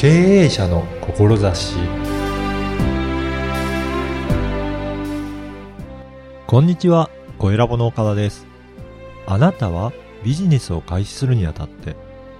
[0.00, 0.08] 経
[0.44, 1.76] 営者の志
[6.46, 8.46] こんにちは、小ラボの岡田です。
[9.26, 9.92] あなたは
[10.24, 11.96] ビジネスを開始するにあたって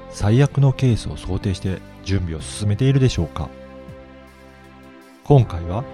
[0.09, 3.51] 最悪のケースを想定して準備を進めているでしょうか？
[5.24, 5.84] 今回は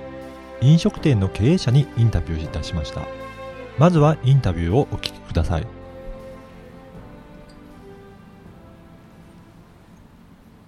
[0.61, 3.01] 飲食店の経営者にインタビューいたしました。
[3.77, 5.67] まずはインタビューをお聞きください。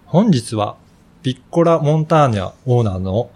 [0.06, 0.76] 本日は
[1.20, 3.30] ピッコラ・モンターニャオーナーの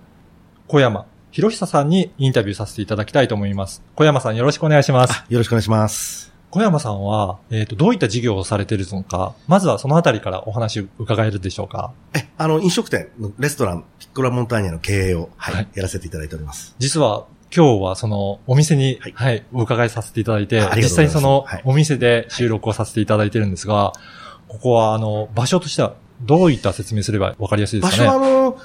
[0.68, 3.82] 小山博久さんにインタビューさせていただきたいと思います。
[3.96, 5.24] 小山さんよろしくお願いします。
[5.28, 6.32] よろしくお願いします。
[6.50, 11.92] 小山さんは、えっ、と、どういった事業をされているのか、まずはそのあたりからお話伺えるでしょうか。
[12.14, 16.76] え、あの、飲食店のレストラン、ピッコラ・モンターニャの経営を、はい、はいやらせていただいております。
[16.78, 23.92] 実は、今日はそのお店に、は、はいいお伺いさせていただいています際にそのはいお店で収録をさせていただいてるんですが、
[24.48, 28.32] ここはあの、場所としてはどういった説明すればわかりやすいで場所はあすかね。
[28.32, 28.58] の、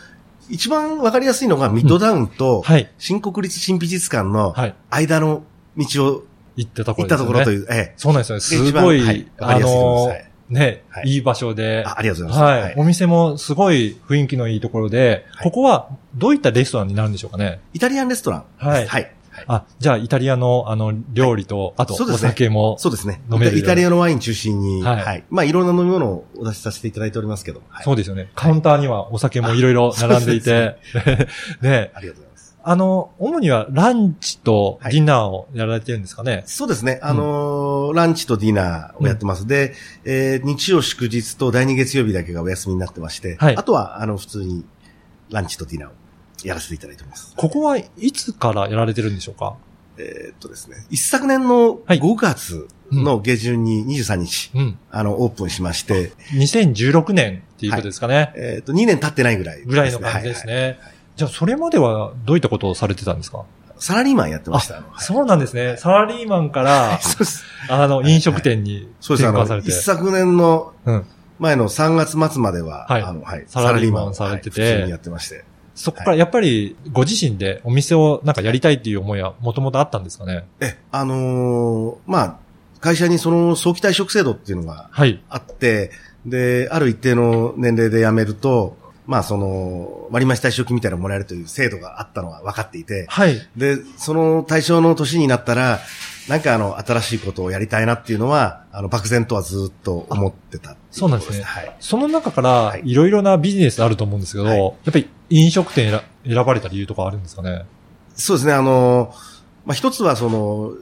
[0.50, 2.90] 一番わかりやすいのがミッドダウンと、はい。
[2.98, 4.76] 新国立新美術館のはい。
[4.90, 5.44] 間の
[5.76, 6.24] 道を
[6.56, 7.06] 行ったとこ行ろね。
[7.08, 7.94] ったところという、ええ。
[7.98, 8.42] そうなんですよね。
[8.42, 9.76] すごい、はいあのいます
[10.10, 12.62] はいね、はいいい場所で、あありがとうございます。
[12.64, 17.60] はい、お店もすごい雰囲気のいいところで、はいここはどういったレストランになるんでしょうかね？
[17.74, 18.46] イタリアンレストラン。
[18.58, 19.12] はいはい。
[19.48, 22.78] あ、じゃあイタリアのあの料理と、あとお酒も。
[22.80, 23.22] そうですね。
[23.32, 25.24] 飲めるイタリアのワイン中心に、ははいい。
[25.30, 27.62] まあ、いろんな飲み物をお出しさせていただいておりますけど。
[27.70, 28.30] はいそうですよね。
[28.36, 30.78] カウンターにはお酒もいろいろ並んでいて、
[31.62, 32.58] ね、ありがとうございます。
[32.70, 36.44] あの、主にはランチとはいディナーをやられてるんですかね？
[36.46, 37.00] そうですね。
[37.02, 39.48] あのーランチとディナーをやってます。
[39.48, 44.66] で、えー日曜祝日と第2月曜日だけがお休みになってまして、はいあとは、あの、普通に
[45.30, 45.94] ランチとディナーを
[46.44, 47.34] やらせていただいております。
[47.36, 49.56] ここはいつからやられてるんでしょうか？
[49.98, 54.80] えーっとですね、一昨年のはい5月の下旬に23日、うん。
[54.92, 58.32] あの、オープンしまして、2016年っていうことですかね。
[58.36, 60.54] えーっと、2年経ってないぐらい、ぐらいの感じですね。
[60.54, 60.78] はいはい
[61.18, 63.44] じゃあ、それまではどういったことをされてたんですか？
[63.80, 64.84] サラリーマンやってました。
[65.00, 65.76] そうなんですね。
[65.78, 67.44] サラリーマンから、 そうです。
[67.70, 69.28] あの、飲食店にそうです。
[69.28, 69.82] あの転換され、て一。
[69.82, 71.06] 昨年のうん。
[71.40, 75.44] 前の3月末までは、はいあの、はい、サラリーマンされててはい普通にやってまして。
[75.78, 80.44] そこからやっぱりご自身でお店をなんかやりたいっていう思いはもともとあったんですかね？
[80.60, 82.38] え、あのーまあ、
[82.82, 85.24] 会社にその早期退職制度っていうのがはい。
[85.30, 85.92] あって、
[86.26, 93.38] で、ある一定の年齢で辞めると、まあ、その、割増退職金みたいなのもらえるという制度があったのは分かっていて、はい。
[93.56, 95.80] で、その対象の年になったら、
[96.28, 101.44] なんかあの、新しいことをやりたいなっていうのは、あの、漠然とはずっと思ってたそうなんですね。
[101.44, 101.76] はい。
[101.80, 102.82] その中からはい。
[102.84, 104.60] いろいろなビジネスあると思うんですけど、はい。
[104.60, 107.66] やっぱり飲食店選選ばれた理由とかあるんですかね？
[108.16, 109.14] そうですね、あの、
[109.66, 110.74] まあ、一つはその、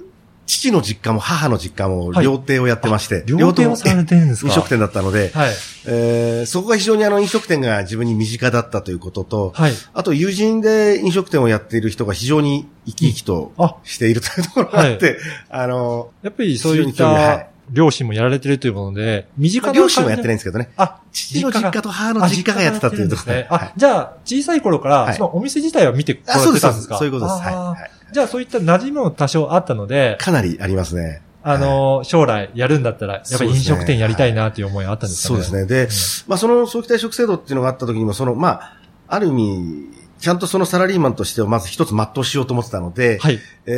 [0.45, 4.47] 父の実家も母の実家もはい料亭をやってまして、料亭をされてるんですか？
[4.49, 5.51] 飲食店だったので、はい。
[5.87, 9.71] えーそこが非常にあの飲食店が自分に身近だったということと、はい。
[9.93, 15.17] あと友人で飲食店をやっている人が非常に生き生きとあ、しているというところがあって、
[15.49, 20.35] あの、やっぱりそういったい両親もやられてるというもので、身近まあな両親はやってないい。
[20.35, 20.71] んですけどね。
[20.77, 23.47] あ、父の実家と母の実家がやってたっていうところですね。
[23.49, 27.37] はいあ、じゃあ、小さい頃から、はいそのお店自体は見てこらあ、そうです、れてたんですかそういうことです。
[27.39, 27.77] は
[28.11, 28.13] い。
[28.13, 31.21] じゃあ、そういった馴染みも多少あったので、かなりありますね。
[31.43, 35.43] あの、将来やるんだったら、やっぱり飲食店やりたいなっていう思いはあったんですかね？
[35.43, 36.25] そうですね。
[36.25, 38.77] で、まあその早期退職制度っていうのがあった時にも、その、まあ、
[39.07, 39.89] ある意味、
[40.19, 43.39] ちゃんとそのサラリーマンとしてはまず一つ全うしようと思ってたので、はい。
[43.67, 43.71] え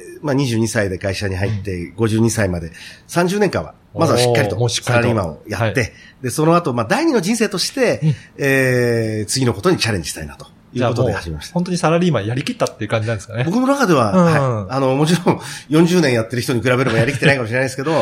[0.00, 2.72] ーまあ22歳で会社に入って52歳まで
[3.08, 5.86] 30年間は、まずはしっかりとサラリーマンをやって、は
[6.22, 11.54] で、その後、まあ第二の人生として、うんえー次のことにチャレンジしたいなということで始めました。
[11.54, 13.44] 本当にサラリーマンやりきったっていう感じなんですかね。
[13.44, 14.74] 僕の中では、うんはい。
[14.76, 17.92] あの、もちろん40年やってる人に比べればやりきってないかもしれないですけど、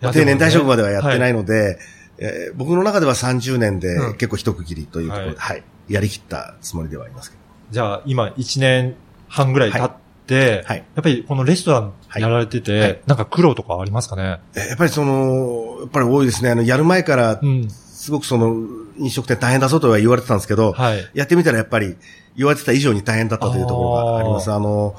[0.00, 1.40] や定年退職まではやってないの。
[1.40, 1.78] ので、
[2.18, 7.42] えー僕の中では30年でうん結構一区切りというところで、ははい、やりきったつもりではありますけど。
[7.70, 8.96] じゃあ、今1年
[9.28, 10.76] 半ぐらい経って、はい。
[10.94, 14.40] やっぱりこのレストランやられてて、はいなんか苦労とかありますかね？
[14.54, 16.50] えーやっぱりその、やっぱり多いですね。
[16.50, 17.68] あの、やる前からう、ん。
[17.70, 18.54] すごくその、
[18.98, 21.08] 飲食店大変だぞとは言われてたんですけど、はい。
[21.14, 21.96] やってみたらやっぱり
[22.36, 24.50] 言われてた以上に大変だったというところがあります。
[24.50, 24.94] ああの、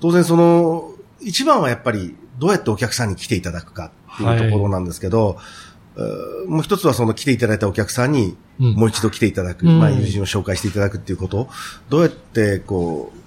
[0.00, 0.90] 当然その、
[1.20, 11.48] 一番はやっぱりどうやってお客さんに来ていただくかっていうところなんですけど、えーもう一つはその来ていただいたお客さんにうんもう一度来ていただく、うんまあ友人を紹介していただくっていうことを、
[11.88, 13.18] どうやってこう、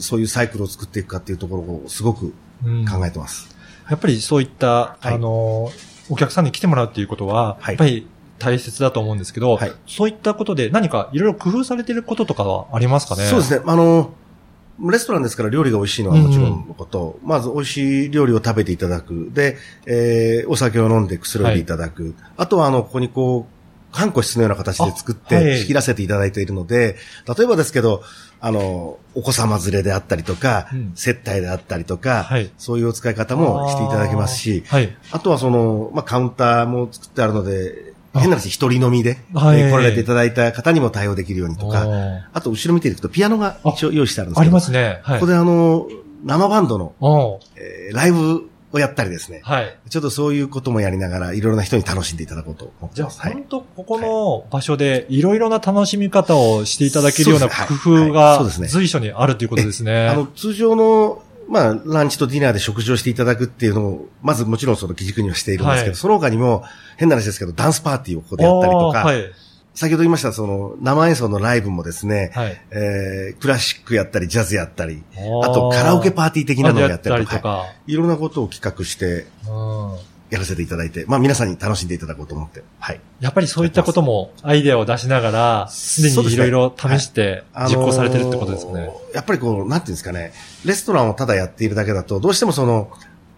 [0.00, 2.32] そういうサイクルを作っていくかっていうところをすごく
[2.64, 3.54] うん考えてます。
[3.90, 5.70] やっぱりそういった、はいあの、
[6.08, 8.06] お客さんに来てもらうっていうことは、はいやっぱり
[8.38, 13.24] 大切だと思うんですけど、はいそういったことで何かいろいろ工夫されてることとかはありますかね？
[13.24, 13.62] そうですね。
[13.66, 14.14] あの、
[14.90, 19.30] レストランですから料理が美味しいのはもちろんのこと、まず美味しい料理を食べていただく。
[19.32, 22.14] で、えーお酒を飲んでくつろいでいただく。
[22.36, 23.61] あとは、あの、ここにこう、
[23.92, 25.44] 看護室のような形で作っあはい。
[25.44, 26.96] て仕切らせていただいているので、
[27.36, 28.02] 例えばですけど、
[28.40, 30.92] あの、お子様連れであったりとか、うん。
[30.96, 32.50] 接待であったりとか、はい。
[32.58, 34.96] そういうお使い方もしていただけますし、はい。
[35.12, 38.20] あとはその、まあ、カウンターも作ってあるので、あ。
[38.20, 39.60] 変な話、一人飲みで、はい。
[39.60, 41.86] えー来られていただいた方にも対応できるようにとか、
[42.32, 45.00] あと後ろ見ていくとピアノが一応用意してあるんですありけど、ますね。
[45.02, 45.20] はい。
[45.20, 45.86] ここであの、
[46.24, 49.78] 生バンドの、えーライブをやったりですね、はい。
[49.88, 53.20] ちょっとそういうこともやりながら、いろいろな人に楽しんでいただこうと思ってじゃあ、ます。
[53.20, 60.08] はい本当ここの場所でいろいろな楽しみ方をしていただけるような工夫がそうですね随所にあるということですね。
[60.08, 66.64] あの、通常の、まあ、ランチとディナーで食事をしていただくっていうのを、まずもちろんその基軸にはしているんですけど、はいその他にも、
[66.96, 69.32] 変な話ですけど、ダンスパーティーをここでやったりとか、はい。
[69.74, 72.60] 先ほど言いました、その、生演奏のライブもですね、はい。
[72.70, 77.48] えー、クラシックやったり、ジャズやったり、ああとカラオケパーティー的なのをやったりとか。
[77.48, 79.96] はいいろんなことを企画してうん
[80.32, 83.00] やらせていただいて、まあ皆さんに楽しんでいただこうと思って、はい。
[83.20, 88.90] やっぱりそういったこともアイデアを出しながら、常にいろいろ試してあのー実行されてるってことですかね。
[89.14, 90.32] やっぱりこう、なんていうんですかね、
[90.64, 92.90] レストランをただやっているだけだと、どうしてもその、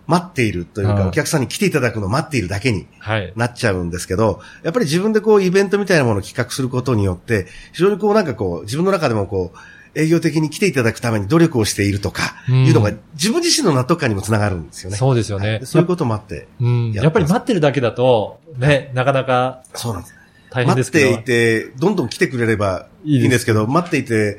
[0.07, 3.33] 待っているというか、うんお客さんに来ていただくのを待っているだけにはい。
[3.37, 9.59] なっちゃうんですけど、やっぱり自分でこう、イベントみたいなものを企画することによって、非常にこう、なんかこう、自分の中でもこう、
[9.97, 14.97] 営業的に来ていただくために努力をしているとか、うんいうのが自分自身の納得感にもつながるんですよね。
[14.97, 15.67] そうですよねはい。
[15.67, 16.93] そういうこともあって、うん。
[16.93, 20.15] やっぱり待ってるだけだと、ね、なかなかそうなんです。
[20.51, 21.21] 大変で待ってすけど。
[21.21, 24.39] いて、どんどん来てくれればいいんですけど、待っていて、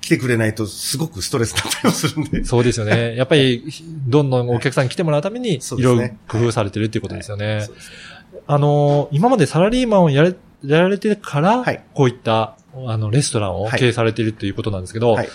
[0.00, 2.44] 来てくれないとすごくストレスだったりもするんで。
[2.44, 3.16] そうですよね。
[3.16, 3.64] やっぱり、
[4.06, 7.66] どんどんお客さんに来てもらうために、いろいろ工夫されてるっていうことですよね。
[8.46, 12.56] あのー、今までサラリーマンをやれ、やられてからはい、こういった、
[12.86, 13.78] あの、レストランをはい。
[13.78, 15.28] 経営されているっていうことなんですけどはい、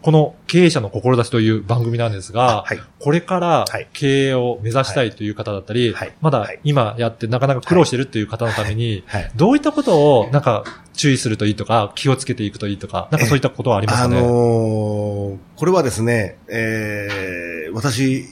[0.00, 2.80] この経営者の志という番組なんですが、はい。
[3.00, 9.30] これからはい経営を目指したいという方だったりはい、まだはい今やってなかなか苦労してるっていう方のために、はい。
[9.34, 10.64] どういったことをなんか
[10.94, 14.20] 注意するといいとか、気をつけていくといいとか、なんかそういったことはありますあかね？
[14.20, 18.24] のーこれはですね、えー、私、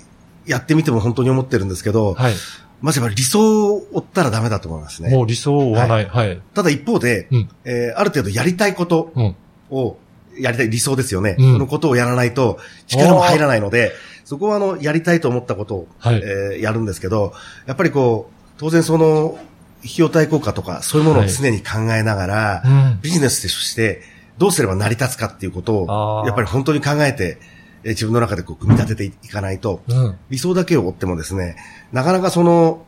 [0.46, 2.32] やってみても本当に思ってるんですけど、はい。
[2.80, 5.10] まずやっぱり理想を追ったらダメだと思いますね。
[5.10, 6.06] もう理想を追わない。
[6.06, 6.40] はい。
[6.54, 9.36] ただ一方で、うんえーある程度やりたいことうん。
[9.70, 9.96] を、
[10.38, 11.36] やりたい理想ですよね。
[11.38, 13.92] うんそのことをやらないと力も入らないので、
[14.24, 16.16] そこはあの、やりたいと思ったことを、はい。
[16.16, 17.32] えーやるんですけど、
[17.66, 19.38] やっぱりこう、当然その、
[19.84, 22.98] 費用対効果とか、そういうものを常に考えながら、うん。
[23.02, 24.02] ビジネスとして
[24.38, 27.38] どうすれば成り立つかっていうことを、やっぱり本当に考えて、
[27.84, 30.16] えー自分の中でこう組み立てていかないと、うん。
[30.28, 31.54] 理想だけを追ってもですね、
[31.92, 32.86] なかなかその、お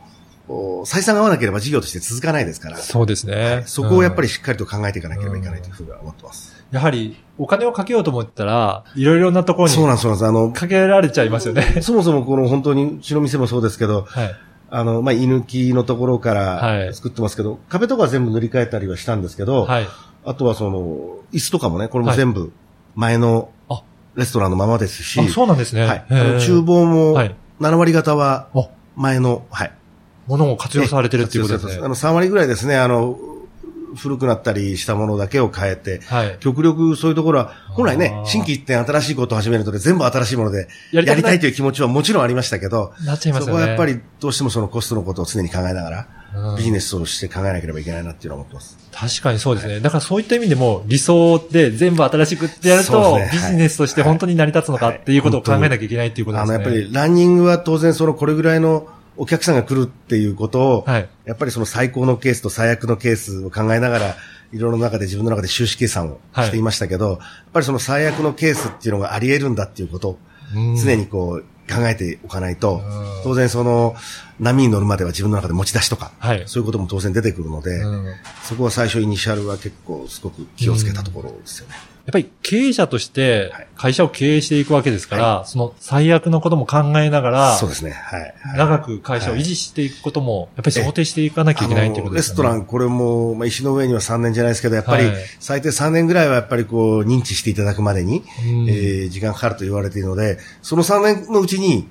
[0.49, 3.63] 採算が合わなければ事業として続かないですから、そうですね。
[3.67, 6.65] そこをやっぱり、りしっかりと考えていかなければいけないというふうには思ってます。
[6.71, 10.29] やはり、お金をかけようと思ったら、いろいろなところにそうなんです、そうなんです。
[10.29, 11.81] あの、かけられちゃいますよね。
[11.83, 14.35] そもそもこの本当にうちの店もそうですけど、はい。
[14.71, 19.87] あの、まあ、居抜きのところかはいら作ってますけど、壁とかは全部塗り替えたりはしたんですけど、はい。
[20.25, 22.53] あとはその、椅子とかもね、これも全部
[22.95, 23.83] 前のあ
[24.15, 25.87] レストランのままですし、あ、そうなんですね。
[25.87, 26.05] はい。
[26.41, 27.35] 厨房もはい。
[27.61, 29.73] 7割方はあ、前の、はい。
[30.29, 31.85] ものを活用されてるっていうことですね。
[31.85, 33.19] あの、3割ぐらいですね、あの、
[33.97, 36.37] 古くなったりしたものだけを変えて、はい。
[36.41, 43.53] 極力そういうところは、本来ね新規一点新しいことを始めるので、全部新しいもので、ややりたいとという気持ちはもちろんありましたけど、なっちゃいますよね。
[43.53, 46.19] そこはやっぱりどうしてもそのコストのことを常に考えながら、うん
[46.59, 48.79] ビジネスとして考えなければいけないなっていうのは思ってます。
[48.93, 49.81] 確かにそうですね。
[49.81, 56.65] だからそういった意味でも理想で全部新しくってやると、ねビジネスとして本当に成り立つのかっていうことを考えなきゃいけないっていうことであの、すね。
[56.65, 58.87] やっぱりランニングは当然そのこれぐらいの
[59.19, 61.09] お客さんが来るっていうことを、はい。
[61.25, 64.17] やっぱりその最高のケースと最悪のケースを考えながら、
[64.53, 67.19] いろいろな中で自分の中で収支計算をしていましたけど、やっ
[67.53, 70.19] ぱりその最悪のケースっていうのがあり得るんだっていうことを
[70.55, 70.77] うん。
[70.77, 73.23] 常にこう考えておかないと、うん。
[73.25, 73.95] 当然その
[74.39, 76.43] 波に乗るまでは自分の中で持ち出しとか、はい。
[76.47, 77.83] そういうことも当然出てくるので、
[78.45, 81.75] そこは最初イニシャルは結構すごく気をつけたところですよね。
[82.11, 87.93] っぱり経営者としてはい会社を経営していくわけですから、その最悪のことも考えながら、そうですね。
[87.93, 88.21] はい。
[88.21, 92.35] はい長く会社を維持していくことも、やっぱり想定していかなきゃいけないっていうことですよね。
[92.35, 101.89] レストラン、これも、まあ、石の上には3年じゃないですけど、やっぱりはい最低3年ぐらいはやっぱりこう認知していただくまでに、うんえー時間かかると言われているので、その3年のうちに、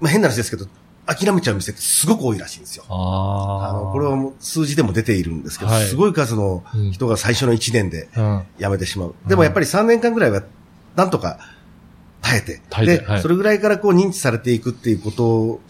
[0.00, 0.66] まあ、変な話ですけど、
[1.06, 2.84] 諦めちゃう店ってすごく多いらしいんですよ。
[2.88, 8.42] あの、これはもう数字でも出ているんですけど、はいすごい数の人が最初の1年でうん。
[8.58, 9.14] 辞めてしまう。
[9.26, 10.42] でもやっぱり3年間ぐらいは、
[10.96, 11.38] なんとか
[12.22, 15.60] 耐えて、えてはいそれぐらいからこう認知されていくっていうこと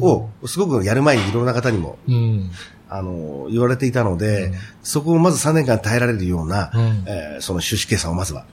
[0.00, 2.50] を、すごくやる前にいろんな方にも、うん。
[2.88, 8.44] あの、言われていたので、うんそこをまず3年間耐えられるような、うんえーその収支計算をまずは、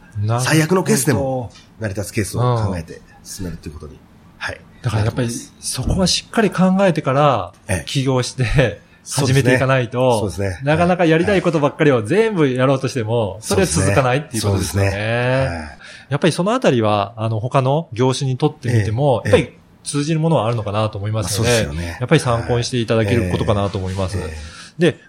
[0.42, 3.98] 最悪のケースでも成り立つケースを考えて進めるということに。
[4.38, 4.62] はい。
[4.88, 5.30] だからやっぱり、
[5.60, 10.60] そこはしっかり考えてからええ、起業して、始めていかないと、そうですね。
[10.64, 14.90] なかなかやりたいことばっかりを全部やろうとしても、それは続かないっていうことですよね。
[14.90, 15.78] はい
[16.10, 19.32] やっぱりそのあたりは、あの、他の業種にとってみても、ええ。
[19.32, 24.18] やっぱり通じるものはあるのかなと思いますので、やっぱり参考にしていただけることかなと思います。
[24.18, 24.92] ええ。
[24.94, 25.00] で、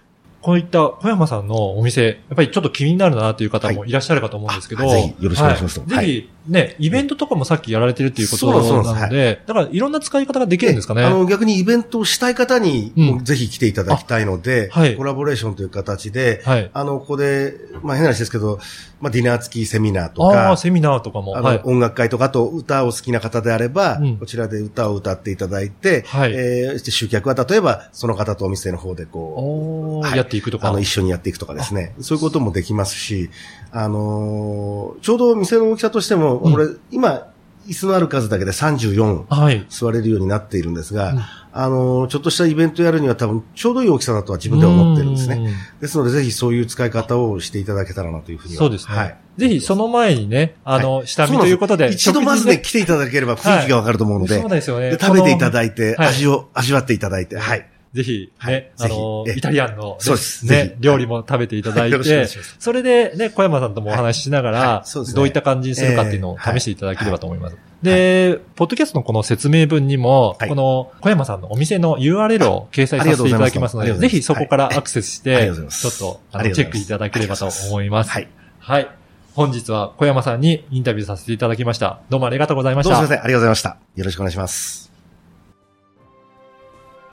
[0.41, 3.91] こういった小山さんのお店、やっぱりちょっと気になるなという方もい。
[3.91, 5.79] らっしゃるかと思うんですけど、はいあぜひよろしくお願いします。
[5.79, 5.89] はい。
[5.89, 8.47] ぜひ、ね、イベントとかもさっきやられてるっていうこと
[8.83, 11.03] なので、だからいろんな使い方ができるんですかね。
[11.03, 13.23] あの、逆にイベントをしたい方に、うん。
[13.23, 14.95] ぜひ来ていただきたいので、あはい。
[14.95, 16.71] コラボレーションという形で、はい。
[16.73, 17.53] あの、ここで、
[17.83, 18.59] まあ変な話ですけど、
[19.01, 21.37] まあディナー付きセミナーとああ、か、セミナーとかも。
[21.37, 21.61] あの、はい。
[21.65, 24.17] 音楽会とか、あと歌を好きな方であれば、うん。
[24.17, 26.33] こちらで歌を歌っていただいて、はい。
[26.33, 30.17] えー、集客は例えば、その方とお店の方でこう、おーはい。
[30.17, 30.69] やっていくとか。
[30.69, 31.93] あの、一緒にやっていくとかですね。
[31.99, 33.29] そういうこともできますし、
[33.71, 37.27] あのーちょうど店の大きさとしても、うんこれ、今、
[37.67, 39.65] 椅子のある数だけで34はい。
[39.69, 41.19] 座れるようになっているんですが、うん
[41.51, 45.37] あのーちょっとしたイベントやるには多分、ちょうどいい大きさだとは自分では思ってるんですね。
[45.37, 45.53] ね。
[45.81, 48.59] ですので、ぜひそういう使い方をしていただけたらなというふうには。
[48.59, 48.95] そうですね。
[48.95, 49.17] はい。
[49.37, 51.89] ぜひその前にね、あの、はい下見ということで。
[51.91, 54.91] 一度まずね、食来ていただければ雰囲気がわかると思うので、そうですよね。
[54.91, 57.67] で食べていたいだいて、はい味を、味わっていただいて、はい。
[57.93, 62.27] ぜひ、はいね、あの、ええイタリアンの、そうですぜね、ひ料理も食べていただいて
[62.59, 67.57] それでね、小山さんともお話ししながはいらどういった感じにするかっていうのをええ試していただければと思います。
[67.81, 78.09] で、ポッドキャストのこの説明文にも、はいこの小山さんのお店の URL を掲載させていただきますので、ぜひそこからアクセスしてちすょっとあのチェックいただければと思います。
[78.11, 78.27] はい。
[78.59, 78.89] はい。
[79.33, 82.01] 本日は小山さんにインタビューさせていただきました。
[82.09, 82.93] どうもありがとうございました。
[82.93, 83.23] どうもすいません。
[83.23, 83.77] ありがとうございました。
[83.95, 84.88] よろしくお願いします。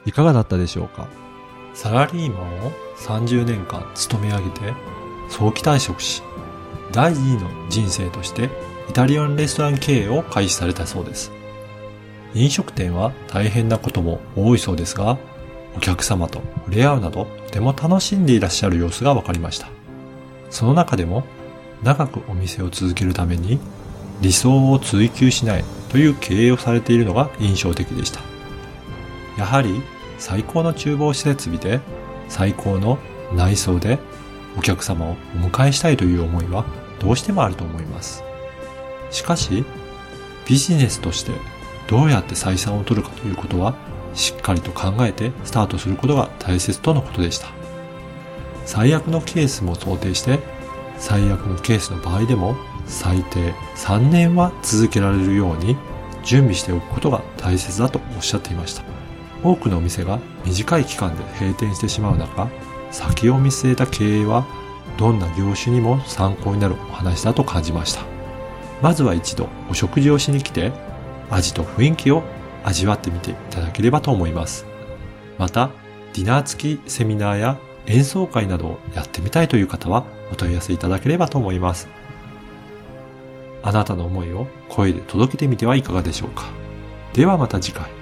[0.07, 1.07] いかがだったでしょうか？
[1.75, 4.73] サラリーマンを30年間勤め上げて
[5.29, 6.23] 早期退職し
[6.93, 8.49] 第二の人生として
[8.89, 11.33] イタリアンレストラン経営を開始されたそうです。
[12.35, 15.19] 飲食店は大変なことも多いそうですが
[15.77, 19.69] お客様と触れ合うなどとても楽しんでいらっしゃる様子が分かりました。
[20.49, 21.25] その中でも
[21.83, 23.59] 長くお店を続けるために
[24.23, 28.21] 理想を追求しないという経営をされているのが印象的でした。
[29.37, 29.83] やはり
[30.18, 31.80] 最高の厨房設備で
[32.28, 32.99] 最高の
[33.35, 33.99] 内装で
[34.56, 35.14] お客様をお
[35.49, 36.64] 迎えしたいという思いは
[37.00, 38.23] どうしてもあると思います。
[39.11, 39.64] しかし、
[40.46, 41.32] ビジネスとして
[41.88, 43.75] どうやって採算を取るかということは
[44.14, 47.49] しっかりと考えてスタートすることが大切とのことでした。
[48.64, 50.40] 最悪のケースも想定して
[50.99, 52.56] 最悪のケースの場合でも
[52.87, 55.76] 最低3年は続けられるように
[56.25, 58.96] 準備しておくことが大切だとおっしゃっていました。
[59.43, 62.49] 多くのお店が短い期間で閉店してしまう中、
[62.90, 64.47] 先を見据えた経営は
[64.99, 68.00] どんな業種にも参考になるお話だと感じました。
[68.83, 70.73] まずは一度お食事をしに来て、
[71.31, 72.23] 味と雰囲気を
[72.64, 74.66] 味わってみていただければと思います。
[75.38, 75.71] また、
[76.14, 81.88] ディナー付きセミナーや演奏会などをやってみたいという方はお問い合わせいただければと思います。
[83.62, 86.45] あなたの思いを声で届けてみてはいかがでしょうか。
[87.12, 87.96] ではまた次回。